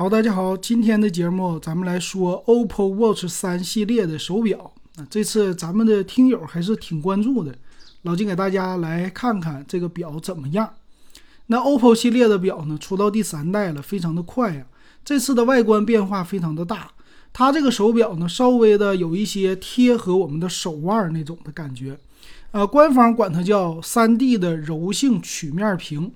[0.00, 4.72] 好，大家好，今天的节目咱们来说 OPPO Watch 三系列的手表。
[4.94, 7.52] 啊这次咱们的听友还是挺关注的，
[8.02, 10.72] 老金给大家来看看这个表怎么样。
[11.46, 14.64] 那 OPPO 系列的表呢，出到第三代了，非常的快呀。
[15.04, 16.92] 这次的外观变化非常的大，
[17.32, 21.98] 它这个手表呢，稍微的有一些贴合我们的手腕那种的感觉。
[22.52, 26.12] 呃，官方管它叫三 D 的柔性曲面屏。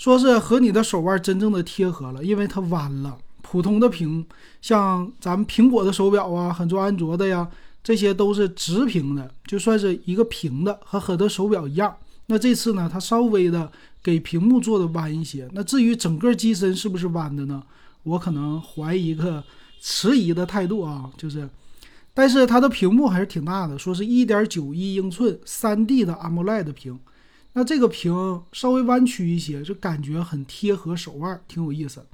[0.00, 3.18] 说是和你的手腕真正的贴合了，因为它弯了。
[3.42, 4.24] 普通的屏，
[4.62, 7.46] 像咱们苹果的手表啊，很多安卓的呀，
[7.84, 11.94] 这些都是直屏的，就算是一个平的，和很多手表一样。
[12.28, 13.70] 那这次呢，它稍微的
[14.02, 15.46] 给屏幕做的弯一些。
[15.52, 17.62] 那至于整个机身是不是弯的呢？
[18.04, 19.44] 我可能怀疑一个
[19.82, 21.46] 迟疑的态度啊，就是，
[22.14, 26.98] 但是它的屏幕还是挺大的，说是一点九一英寸三 D 的 AMOLED 屏。
[27.52, 32.06] 那这个屏稍微弯曲一些，就感觉很贴合手腕，挺有意思。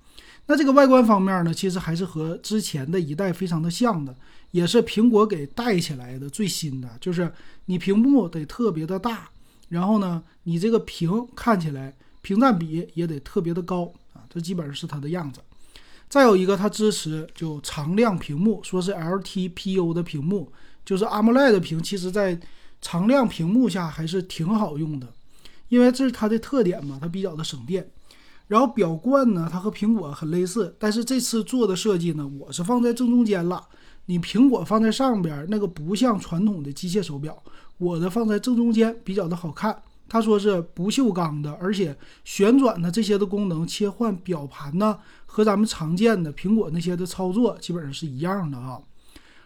[0.47, 4.17] 那这个外观方面呢，其实还是和之前的一代非常的像的，
[4.53, 7.33] 也是苹果给带起来的最新的，就是
[7.66, 9.29] 你屏幕得特别的大，
[9.69, 15.41] 然后呢，你这个屏看起来屏占比也得特别的高啊，这基本上是它的样子。
[16.09, 20.53] 再有一个，它支持就常亮屏幕，说是 LTPO 的屏幕，
[20.85, 22.38] 就是 AMOLED 屏，其实在
[22.80, 25.13] 常亮屏幕下还是挺好用的。
[25.69, 27.91] 因为这是它的特点嘛，它比较的省电。
[28.49, 33.67] 然后表冠呢，它和苹果很类似，但是这次做的设计呢，我是放在正中间了。
[34.05, 37.43] 你苹果放在上边，那个不像传统的机械手表，
[37.79, 39.83] 我的放在正中间比较的好看。
[40.09, 48.79] 他说是不锈钢的，而且旋转的这些的功能，切换表盘呢，和咱们常见的苹果那些的操作基本上是一样的啊。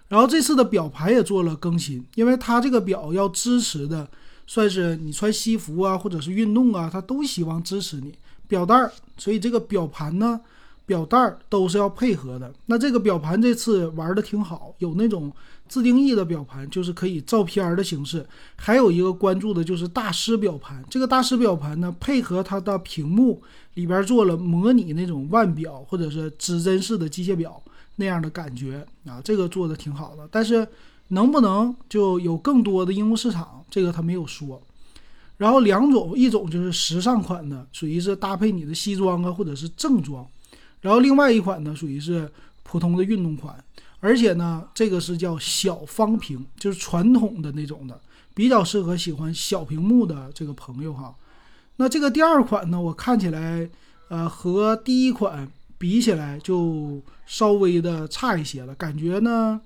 [0.08, 4.10] 然后这次的表盘也做了更新，因为它这个表要支持的。
[4.50, 8.12] 算是你穿西服啊，或者是运动啊，它都希望支持你
[8.48, 10.40] 表带儿，所以这个表盘呢，
[10.84, 12.52] 表带儿都是要配合的。
[12.66, 15.32] 那这个表盘这次玩的挺好，有那种
[15.68, 18.26] 自定义的表盘，就是可以照片儿的形式。
[18.56, 23.40] 还有一个关注的就是大师表盘，这个大师表盘呢，配合它的屏幕
[23.74, 27.62] 里边做了模拟那种腕表或者是指针式的机械表
[27.94, 30.66] 那样的感觉啊，这个做的挺好的，但是。
[31.10, 33.64] 能不能就有更多的应用市场？
[33.70, 34.60] 这个他没有说。
[35.36, 40.24] 然后两种，一种就是时尚款的，属于是搭配你的西装啊，或者是正装；
[40.80, 42.30] 然后另外一款呢，属于是
[42.62, 43.62] 普通的运动款。
[44.00, 48.00] 而且呢，这个是叫小方屏，就是传统的那种的，
[48.34, 51.14] 比较适合喜欢小屏幕的这个朋友哈。
[51.76, 53.68] 那这个第二款呢，我看起来，
[54.08, 59.60] 呃，和第一款比起来就稍微的差一些了，感觉呢。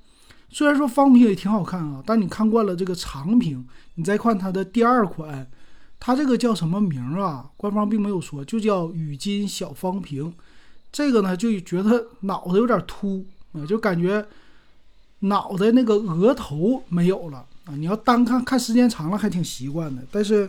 [0.54, 3.66] 虽然说方屏也挺好看啊，但你看惯了这个长屏，
[3.96, 5.44] 你再看它的第二款，
[5.98, 7.50] 它这个叫什么名啊？
[7.56, 10.32] 官方并没有说，就叫雨金小方屏。
[10.92, 14.24] 这个呢，就觉得脑袋有点秃啊，就感觉
[15.18, 17.74] 脑袋那个额头没有了啊。
[17.74, 20.48] 你要单看看时间长了还挺习惯的，但是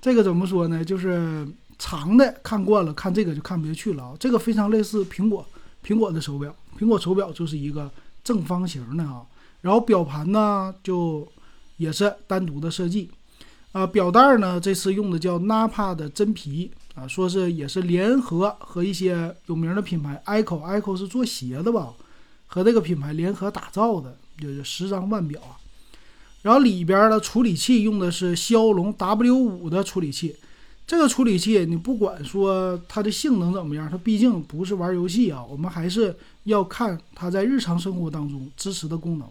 [0.00, 0.82] 这个怎么说呢？
[0.82, 1.46] 就是
[1.78, 4.14] 长的看惯了，看这个就看不下去了啊。
[4.18, 5.44] 这个非常类似苹果
[5.84, 7.90] 苹果的手表，苹果手表就是一个。
[8.30, 9.26] 正方形的啊，
[9.62, 11.26] 然后表盘呢就
[11.78, 13.10] 也是单独的设计，
[13.72, 21.92] 啊，表带呢这次用的叫 Napa 的真皮啊，说是也是联合和一些有名的品牌，Echo，Echo 是做鞋的吧，
[22.46, 25.58] 和这个品牌联合打造的，就是十张腕表啊，
[26.42, 30.36] 然后里边的处理器用的是骁龙 W 五的处理器。
[30.90, 36.12] 这个处理器，你不管说它的性能怎么样，它毕竟不是玩游戏啊，我们还是
[36.42, 39.28] 要看它在日常生活当中支持的功能。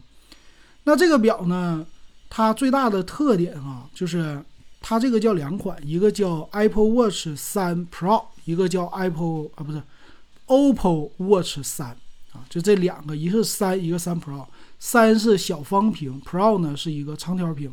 [0.85, 1.85] 那这个表呢，
[2.29, 4.41] 它最大的特点啊，就是
[4.79, 9.83] 它这个叫两款，一个叫 Apple Watch 三 Pro，一个叫 Apple 啊不是
[10.47, 11.87] OPPO Watch 三
[12.31, 14.45] 啊，就这两个，一个是三，一个三 Pro，
[14.79, 17.69] 三是小方屏，Pro 呢是一个长条屏。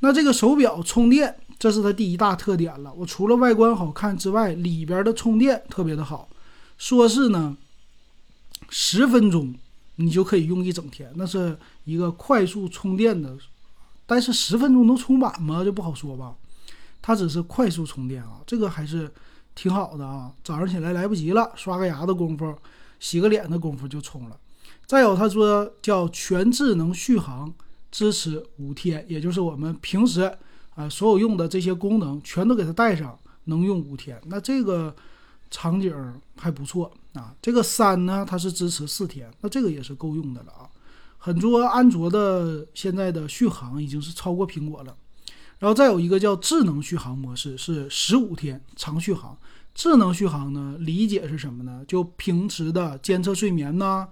[0.00, 1.36] 那这个手表充电。
[1.58, 2.92] 这是它第一大特点了。
[2.94, 6.28] 我除了外观好看之外，里边的充电特别的好，
[6.76, 7.56] 说是呢，
[8.68, 9.54] 十分钟
[9.96, 13.36] 你就可以用一整天，那是一个快速充电的。
[14.04, 15.64] 但是十分钟能充满吗？
[15.64, 16.34] 就不好说吧。
[17.00, 19.10] 它只是快速充电啊，这个还是
[19.54, 20.30] 挺好的啊。
[20.44, 22.54] 早上起来来不及了，刷个牙的功夫，
[23.00, 24.38] 洗个脸的功夫就充了。
[24.84, 27.52] 再有，他说叫全智能续航，
[27.90, 30.36] 支持五天，也就是我们平时。
[30.76, 34.20] 啊，所有用的这些功能全都给它带上，能用五天。
[34.26, 34.94] 那这个
[35.50, 35.92] 场景
[36.36, 37.34] 还不错啊。
[37.42, 40.68] 这个三呢，它是支持四天，那这个也是够用的了啊。
[41.18, 44.94] 很多安卓的现在的续航已经是超过苹果了。
[45.58, 49.36] 然后再有一个叫智能续航模式，是十五天长续航。
[49.74, 51.82] 智能续航呢，理解是什么呢？
[51.88, 54.06] 就平时的监测睡眠呐，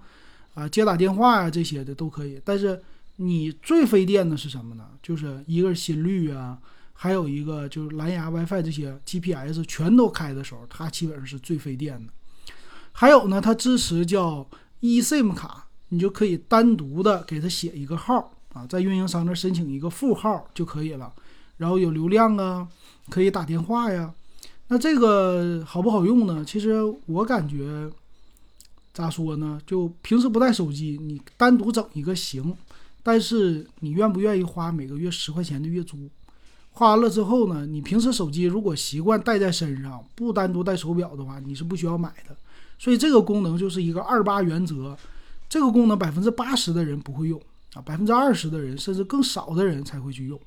[0.55, 2.41] 啊，接打电话呀这些的都可以。
[2.43, 2.81] 但是
[3.17, 4.89] 你最费电的是什么呢？
[5.01, 6.57] 就是一个心率啊，
[6.93, 12.11] 还有一个就是蓝牙、WiFi 这些 GPS 全都开的时候，它基本上是最费电的。
[12.91, 14.47] 还有呢，它支持叫
[14.81, 21.13] eSIM 卡，你就可以单独的给它写一个号啊，在运营商那申请一个副号就可以了。
[21.57, 22.67] 然后有流量啊，
[23.09, 24.13] 可以打电话呀。
[24.67, 26.43] 那这个好不好用呢？
[26.43, 27.89] 其实我感觉
[28.93, 29.61] 咋说呢？
[29.65, 32.55] 就平时不带手机，你单独整一个行。
[33.05, 36.09] 但是你愿不愿意花每个月十块钱的月租？
[36.71, 37.63] 花完了之后呢？
[37.63, 42.35] 你平时手机如果习惯带在身上，不单独带手表的话，你是不需要买的。
[42.79, 44.97] 所以这个功能就是一个二八原则。
[45.47, 47.39] 这个功能百分之八十的人不会用
[47.75, 50.39] 啊，百分之二十的人甚至更少的人才会去用。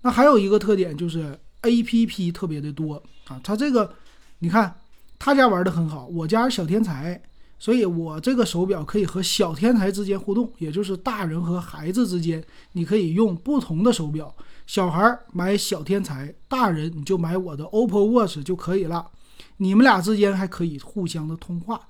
[0.00, 2.94] 那还有一个特点就是 A P P 特别的多
[3.28, 3.94] 啊，它这个
[4.38, 4.74] 你看
[5.18, 7.22] 他家玩的很好，我家小天才，
[7.58, 14.34] 所以我这个手表可以和小天才之间互动，也就是大人和孩子之间，你可以用不同的手表，
[14.66, 19.08] 小孩买小天才，大人你就买我的 OPPO Watch 就可以了，
[19.56, 21.80] 你们俩之间还可以互相的通话，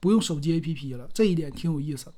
[0.00, 2.12] 不用手机 A P P 了，这一点挺有意思。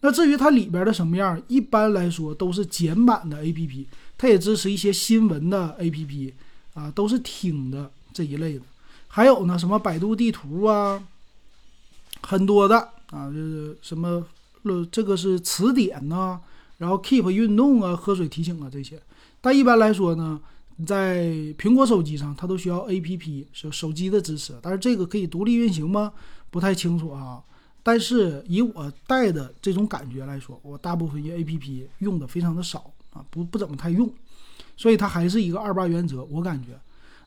[0.00, 3.86] 那至于它里边的什么样，一般来说都是简版的 A P P。
[4.18, 6.32] 它也支持一些新闻的 APP
[6.72, 8.64] 啊，都是听的这一类的。
[9.08, 11.02] 还有呢，什么百度地图啊，
[12.22, 12.76] 很多的
[13.10, 14.26] 啊，就是什么
[14.90, 16.40] 这个是词典呐，
[16.78, 19.00] 然后 Keep 运动啊，喝水提醒啊这些。
[19.40, 20.40] 但一般来说呢，
[20.86, 21.26] 在
[21.58, 24.54] 苹果手机上它都需要 APP，手手机的支持。
[24.60, 26.12] 但是这个可以独立运行吗？
[26.50, 27.42] 不太清楚啊。
[27.82, 32.90] 但是以我带的这种感觉来说，我大部分 APP 用的非常的少。
[33.12, 34.12] 啊，不不怎么太用，
[34.76, 36.22] 所以它还是一个二八原则。
[36.24, 36.78] 我感觉，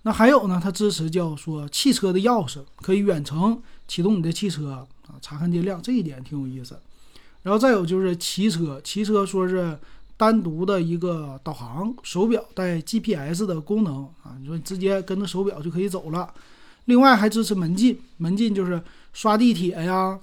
[0.04, 6.80] 那还有呢，它支持叫说汽车的钥匙，可以远程启动你的汽车啊，查看电量，这一点挺有意思。
[7.44, 9.78] 然后再有就是骑车，骑车说是
[10.16, 16.34] 单独的一个导航，手表带 GPS 的功能啊，你说你直接跟着手表就可以走了。
[16.86, 18.82] 另外还支持门禁，门禁就是
[19.14, 20.20] 刷地铁呀，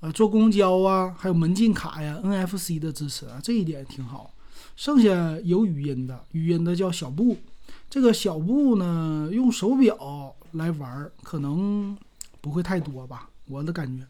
[0.00, 4.32] 呃，坐公交啊，还有门禁卡呀，NFC 的支持啊，这一点挺好。
[4.74, 7.36] 剩下有语音的，语音的叫小布。
[7.92, 11.94] 这个小布呢，用手表来玩可能
[12.40, 14.02] 不会太多吧，我的感觉。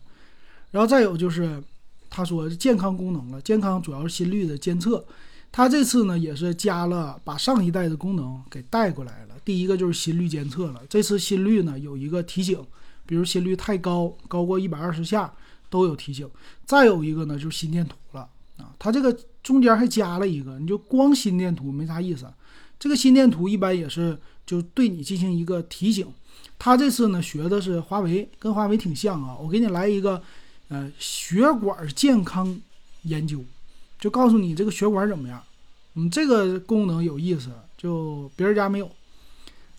[0.70, 1.60] 然后再有就是，
[2.08, 5.04] 他说健康功能了，健康主要是心率的监测。
[5.50, 9.34] 他这次呢也是加了，把上一代的功能给带过来了。
[9.44, 12.64] 第一个就是心率监测了，这次心率呢有一个提醒，
[13.04, 15.34] 比如心率太高，高过一百二十下
[15.68, 16.30] 都有提醒。
[16.64, 18.28] 再有一个呢就是心电图了。
[18.58, 19.12] 啊，它这个
[19.42, 22.32] 中间还加了一个，你就光心电图没啥意思。
[22.82, 26.04] 这个心电图一般也是就对你进行一个提醒。
[26.58, 29.36] 他这次呢学的是华为，跟华为挺像啊。
[29.40, 30.20] 我给你来一个，
[30.66, 32.60] 呃，血管健康
[33.02, 33.38] 研究，
[34.00, 35.40] 就告诉你这个血管怎么样。
[35.94, 38.90] 嗯，这个功能有意思，就别人家没有。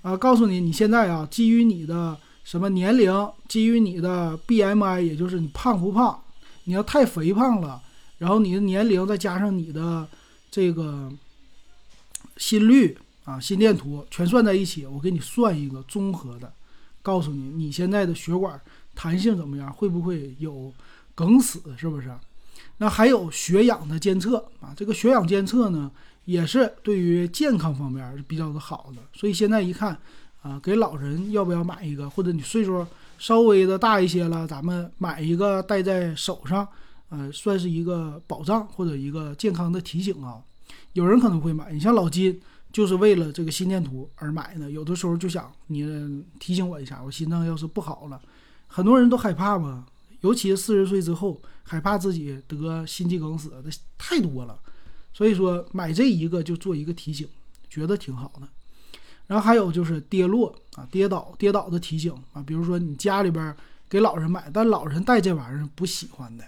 [0.01, 3.11] 啊，告诉你你现在啊，基于你的什么年龄，
[3.50, 6.17] 基于你的 BMI，也就是你胖不胖，
[6.63, 7.81] 你要太肥胖了。
[8.19, 10.07] 然后你的年龄再加上你的
[10.50, 11.11] 这个
[12.38, 16.51] 心率啊、心电图全算在一起，我给你算一个综合的，
[17.01, 18.59] 告诉你你现在的血管
[18.94, 20.74] 弹性怎么样，会不会有
[21.15, 22.13] 梗死，是不是？
[22.77, 25.89] 那还有血氧的监测啊，这个血氧监测呢，
[26.25, 29.01] 也是对于健康方面是比较的好的。
[29.13, 29.98] 所以现在一看
[30.41, 32.86] 啊，给老人要不要买一个，或者你岁数
[33.17, 36.67] 稍微的大一些了，咱们买一个戴在手上。
[37.10, 40.41] 呃，算是一个保障或者一个健康的提醒啊。
[40.94, 42.39] 有人可能会买，你像老金
[42.72, 44.70] 就是为了这个心电图而买的。
[44.72, 48.22] 有的时候就想你提醒我一下，我心脏要是不好了，
[48.68, 49.86] 很多人都害怕嘛，
[50.22, 53.63] 尤其是四十岁之后，害怕自己得心肌梗死的
[53.98, 54.60] 太多了。
[55.13, 57.27] 所以说买这一个就做一个提醒，
[57.70, 58.48] 觉得挺好的。
[59.27, 63.56] 然后还有就是跌落啊，跌倒跌倒的提醒啊，比如说你家里边
[63.89, 66.44] 给老人买，但老人带这玩意儿不喜欢的。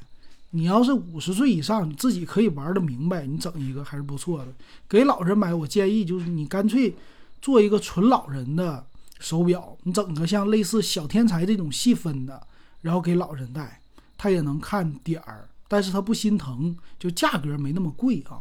[0.56, 4.54] 你要是五十岁以上，你自己可以玩的明白，你整一个还是不错的。
[4.88, 6.96] 给老人买，我建议就是你干脆
[7.42, 8.88] 做一个纯老人的
[9.20, 12.48] 手表，你整个像类似小天才这种细分的，
[12.80, 13.82] 然后给老人戴，
[14.18, 18.40] 他也能看点儿，但是他不心疼，就价格没那么贵啊。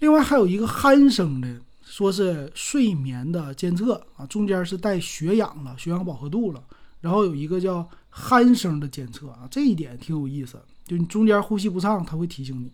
[0.00, 6.60] 另外还有一个鼾声的，说是睡眠的监测啊，中间是带血氧了，血氧饱和度了，
[7.00, 10.60] 然后有一个叫鼾声的监测啊，这一点挺有意思。
[10.90, 12.72] 就你中间呼吸不畅，它会提醒你，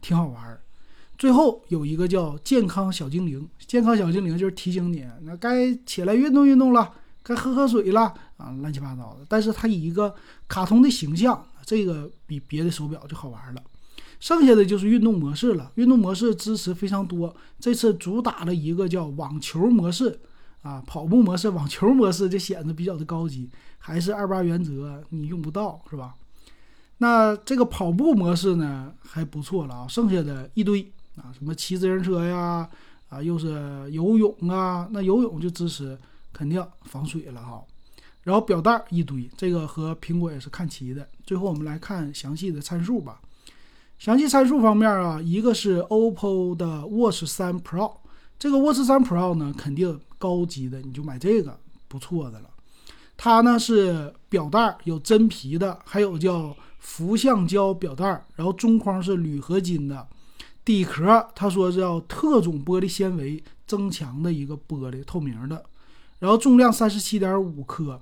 [0.00, 0.58] 挺好玩儿。
[1.18, 6.90] 最后有一个叫健康小精灵，健康小精灵就是提醒你，那该起来运动运动了，
[7.22, 9.26] 该喝喝水了啊，乱七八糟的。
[9.28, 10.14] 但是它以一个
[10.48, 13.62] 卡通的形象，这个比别的手表就好玩了。
[14.18, 17.36] 剩下的就是运动模式了，运动模式支持非常多。
[17.60, 20.18] 这次主打了一个叫网球模式
[20.62, 26.14] 啊，跑步模式、网球模式就显得比较的高级，还是二八原则，你用不到是吧？
[26.98, 30.82] 那这个跑步模式呢还不错了啊，剩下的一堆
[31.16, 32.68] 啊，什么骑自行车呀，
[33.08, 35.96] 啊又是游泳啊，那游泳就支持
[36.32, 37.62] 肯定防水了哈。
[38.24, 41.08] 然后表带一堆，这个和苹果也是看齐的。
[41.24, 43.20] 最后我们来看详细的参数吧。
[43.98, 47.92] 详细参数方面啊，一个是 OPPO 的 Watch 3 Pro，
[48.38, 52.50] 这个 Watch 3 Pro 呢肯定高级的，你就买这个不错的了。
[53.16, 58.04] 它呢是表带有真皮的，还有叫氟橡胶表带，
[58.36, 60.06] 然后中框是铝合金的，
[60.64, 65.64] 底壳他说是要特种玻璃纤维增强的一个玻璃透明的，
[66.20, 68.00] 然后重量三十七点五克，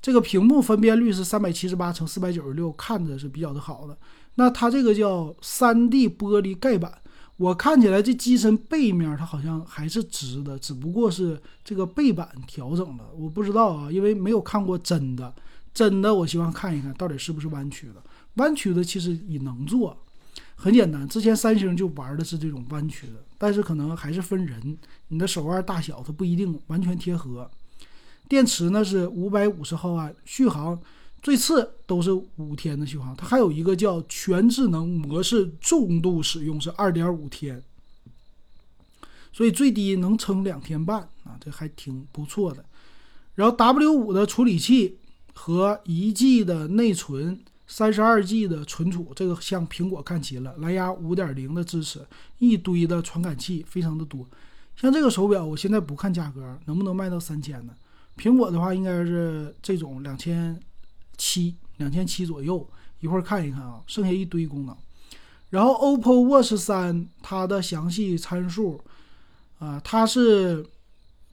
[0.00, 3.96] 这个屏幕分辨率是三百七十八乘四百九十六，看着是比较的好的。
[4.36, 6.90] 那它这个叫三 D 玻璃盖板，
[7.36, 15.34] 我看起来这机身背面它好像还是直的，只不过是这个背板调整了，我不知道啊，因为没有看过真的，
[15.74, 18.02] 真的我希望看一看到底是不是弯曲的。
[18.34, 19.96] 弯曲的其实也能做，
[20.54, 27.50] 很简单，之前三星就玩的是这种弯曲的，但是可能还是分人，你的手腕大小它不一定完全贴合。
[28.28, 30.80] 电池呢是五百五十毫安，续航。
[31.22, 37.62] 最次都是五天的续航，它还有一个叫全智能模式，重度使用是二点五天，
[39.32, 42.64] 所以最低能撑两天半啊，这还挺不错的。
[43.36, 44.98] 然后 W 五的处理器
[45.32, 47.38] 和一 G 的内存，
[47.72, 54.28] 三十二 G 的存储，这个向苹果看齐了，蓝牙五点零的支持，一堆的传感器，非常的多。
[54.76, 57.72] 像这个手表，我现在不看价格，能不能卖到三千呢？
[58.18, 60.60] 苹果的话，应该是这种两千。
[61.18, 62.68] 七两千七左右，
[63.00, 64.76] 一会儿看一看啊，剩下一堆功能。
[65.50, 68.82] 然后 OPPO Watch 三它的详细参数
[69.60, 70.66] 啊，它是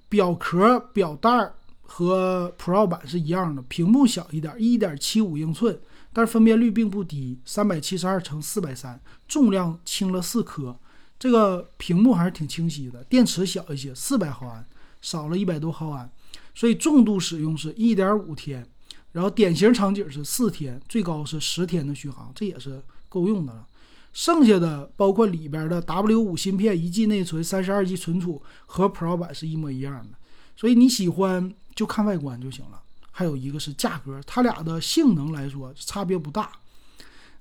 [0.08, 5.80] 表壳表带和 Pro 版是一样的，屏幕小一点，一点七五英寸，
[6.12, 10.78] 但是分辨率并不低，三百七十二乘四百三，重量轻了四克，
[11.18, 13.04] 这个屏幕还是挺清晰的。
[13.04, 14.66] 电池小一些，四百毫安，
[15.02, 16.10] 少了一百多毫安，
[16.56, 18.68] 所以重度使用是一点五天。
[19.12, 23.68] 然后典型场景是四天，最高是十天的续航，这也是够用的了。
[24.14, 30.18] 剩下的包括里边的 W 五芯片、一 G 内存、三十二 G 存储和 Pro 版是一模一样的，
[30.56, 32.82] 所以你喜欢就看外观就行了。
[33.20, 36.54] 还有一个是价格，它俩的性能来说差别不大。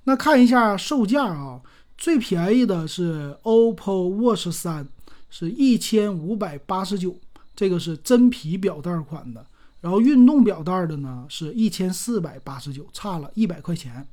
[0.03, 1.61] 那看一下售价啊，
[1.97, 4.85] 最便宜的是 OPPO Watch 三，
[5.29, 7.17] 是一千五百八十九，
[7.55, 9.45] 这个是真皮表带款的。
[9.79, 14.05] 然后运动表带的呢是一千四百八十九，差了一百块钱。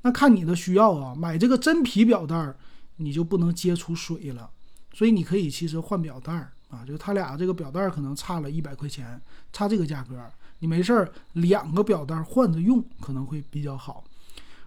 [0.00, 2.52] 那看你的需要啊，买这个真皮表带，
[2.96, 4.50] 你就不能接触水了，
[4.92, 9.20] 所以你可以其实换表带啊，就它俩这个表带可能差了一百块钱，
[9.52, 10.16] 差这个价格，
[10.58, 14.02] 你没事儿两个表带换着用可能会比较好。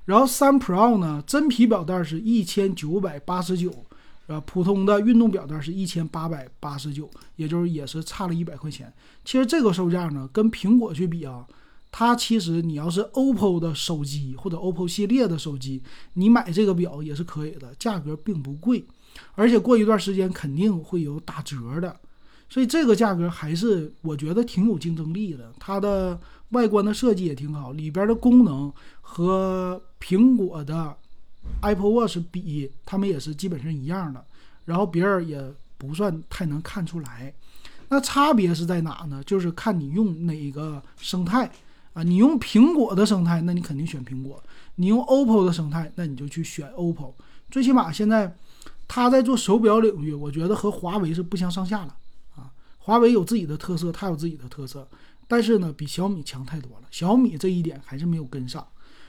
[0.05, 3.83] 然后三 Pro 呢，真皮表带是一千九百八十九。
[4.27, 8.91] 啊，普通的运动表带是一千八百八十九，也就是也是差了一百块钱。
[9.23, 11.45] 其实这个售价呢，跟苹果去比啊，
[11.91, 15.83] 它其实你要是 OPPO 的手机或者 OPPO 系列的手机，
[16.13, 18.83] 你买这个表也是可以的，价格并不贵，
[19.35, 21.95] 而且过一段时间肯定会有打折的，
[22.49, 25.51] 所以这个价格还是我觉得挺有竞争力的。
[25.59, 26.19] 它的
[26.49, 30.95] 外观的设计也挺好，里边的功能和苹果的。
[31.61, 34.25] Apple Watch 比他们也是基本上一样的，
[34.65, 35.39] 然后别人也
[35.77, 37.31] 不算太能看出来。
[37.87, 39.23] 那差别是在哪呢？
[39.27, 41.51] 就是看你用哪个生态
[41.93, 42.01] 啊。
[42.01, 44.41] 你用苹果的生态，那你肯定选苹果；
[44.73, 47.13] 你用 OPPO 的生态，那你就去选 OPPO。
[47.51, 48.35] 最起码现在
[48.87, 51.97] 他在做手表领域，我觉得和华为是不相上下了
[52.35, 52.51] 啊。
[52.77, 54.87] 华为有自己的特色，它有自己的特色，
[55.27, 56.87] 但是呢，比小米强太多了。
[56.91, 58.67] 小米这一点还是没有跟上，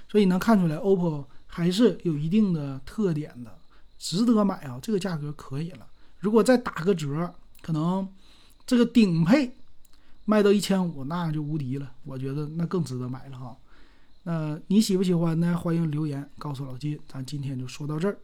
[0.08, 1.24] 所以能看出来 OPPO。
[1.48, 3.58] 还是有一定的特点的，
[3.98, 4.78] 值得买啊！
[4.82, 5.86] 这个价格可以了。
[6.18, 8.06] 如果再打个折，可能
[8.66, 9.56] 这个顶配
[10.26, 11.92] 卖到一千五，那就无敌了。
[12.04, 13.56] 我觉得那更值得买了哈。
[14.24, 15.56] 那你喜不喜欢呢？
[15.56, 16.98] 欢迎留言告诉老金。
[17.08, 18.18] 咱今天就说到这儿。